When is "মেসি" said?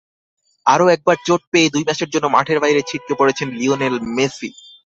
4.15-4.49